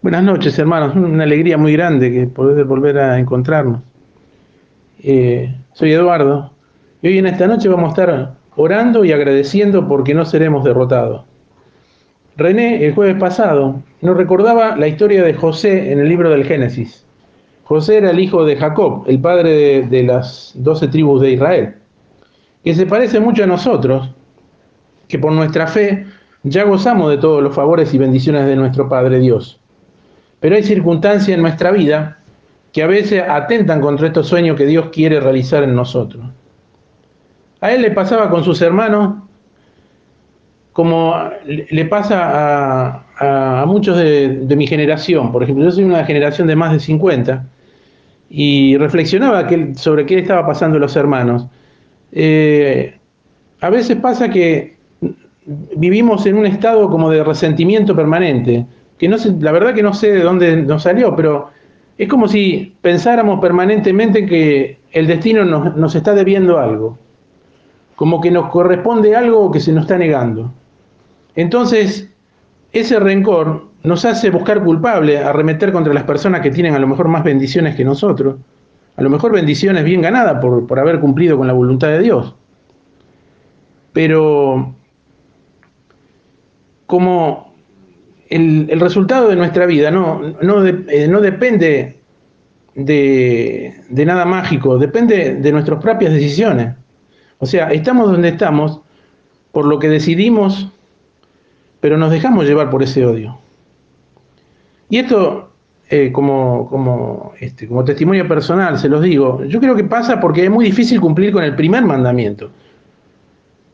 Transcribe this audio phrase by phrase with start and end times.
[0.00, 0.94] Buenas noches, hermanos.
[0.94, 3.82] Una alegría muy grande que poder volver a encontrarnos.
[5.02, 6.52] Eh, soy Eduardo
[7.02, 11.24] y hoy en esta noche vamos a estar orando y agradeciendo porque no seremos derrotados.
[12.36, 17.04] René, el jueves pasado, nos recordaba la historia de José en el libro del Génesis.
[17.64, 21.74] José era el hijo de Jacob, el padre de, de las doce tribus de Israel,
[22.62, 24.12] que se parece mucho a nosotros,
[25.08, 26.06] que por nuestra fe
[26.44, 29.60] ya gozamos de todos los favores y bendiciones de nuestro Padre Dios.
[30.40, 32.18] Pero hay circunstancias en nuestra vida
[32.72, 36.24] que a veces atentan contra estos sueños que Dios quiere realizar en nosotros.
[37.60, 39.16] A él le pasaba con sus hermanos
[40.72, 41.12] como
[41.44, 45.32] le pasa a, muchos de, mi generación.
[45.32, 47.44] Por ejemplo, yo soy una generación de más de 50
[48.30, 51.48] y reflexionaba sobre qué estaba pasando a los hermanos.
[52.12, 52.96] Eh,
[53.60, 54.76] a veces pasa que
[55.76, 58.64] vivimos en un estado como de resentimiento permanente
[58.98, 61.50] que no sé, la verdad que no sé de dónde nos salió, pero
[61.96, 66.98] es como si pensáramos permanentemente que el destino nos, nos está debiendo algo,
[67.96, 70.52] como que nos corresponde algo que se nos está negando.
[71.34, 72.10] Entonces,
[72.72, 77.08] ese rencor nos hace buscar culpable, arremeter contra las personas que tienen a lo mejor
[77.08, 78.36] más bendiciones que nosotros,
[78.96, 82.34] a lo mejor bendiciones bien ganadas por, por haber cumplido con la voluntad de Dios.
[83.92, 84.74] Pero
[86.86, 87.47] como
[88.30, 92.00] el, resultado de nuestra vida no, no, eh, no depende
[92.74, 96.74] de, de, nada mágico, depende de nuestras propias decisiones.
[97.38, 98.80] O sea, estamos donde estamos
[99.52, 100.68] por lo que decidimos,
[101.80, 103.38] pero nos dejamos llevar por ese odio.
[104.90, 105.50] Y esto,
[105.90, 110.44] eh, como, como, este, como testimonio personal, se los digo, yo creo que pasa porque
[110.44, 112.50] es muy difícil cumplir con el primer mandamiento.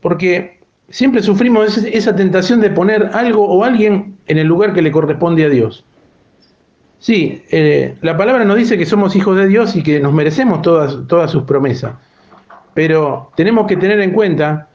[0.00, 4.90] Porque siempre sufrimos esa tentación de poner algo o alguien en el lugar que le
[4.90, 5.84] corresponde a Dios.
[6.98, 10.62] Sí, eh, la palabra nos dice que somos hijos de Dios y que nos merecemos
[10.62, 11.94] todas, todas sus promesas,
[12.74, 14.68] pero tenemos que tener en cuenta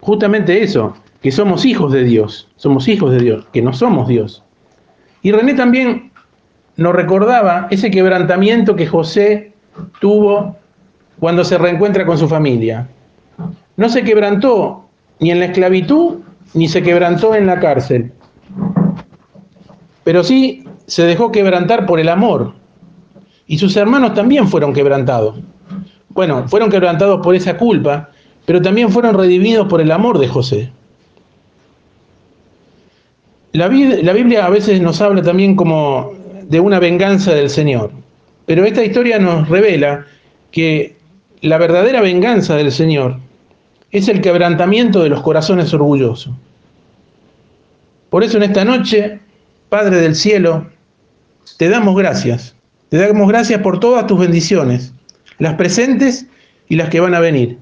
[0.00, 4.42] justamente eso, que somos hijos de Dios, somos hijos de Dios, que no somos Dios.
[5.22, 6.12] Y René también
[6.76, 9.52] nos recordaba ese quebrantamiento que José
[10.00, 10.56] tuvo
[11.18, 12.88] cuando se reencuentra con su familia.
[13.76, 14.84] No se quebrantó
[15.20, 16.18] ni en la esclavitud,
[16.52, 18.12] ni se quebrantó en la cárcel.
[20.04, 22.52] Pero sí se dejó quebrantar por el amor.
[23.46, 25.36] Y sus hermanos también fueron quebrantados.
[26.10, 28.10] Bueno, fueron quebrantados por esa culpa,
[28.46, 30.70] pero también fueron redimidos por el amor de José.
[33.52, 37.92] La, Biblia a veces nos habla también como de una venganza del Señor.
[38.46, 40.06] Pero esta historia nos revela
[40.50, 40.96] que
[41.40, 43.18] la verdadera venganza del Señor
[43.90, 46.34] es el quebrantamiento de los corazones orgullosos.
[48.10, 49.20] Por eso en esta noche,
[49.74, 50.68] Padre del cielo,
[51.58, 52.54] te damos gracias.
[52.90, 54.94] Te damos gracias por todas tus bendiciones,
[55.40, 56.28] las presentes
[56.68, 57.58] y las que van a venir.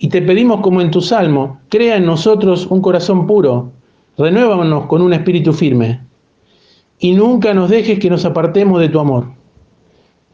[0.00, 3.70] Y te pedimos como en tu salmo, crea en nosotros un corazón puro,
[4.16, 6.00] renuévanos con un espíritu firme,
[6.98, 9.28] y nunca nos dejes que nos apartemos de tu amor.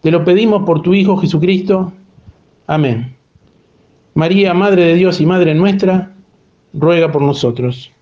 [0.00, 1.92] Te lo pedimos por tu Hijo Jesucristo.
[2.66, 3.14] Amén.
[4.14, 6.16] María, Madre de Dios y Madre nuestra,
[6.72, 7.92] ruega por nosotros.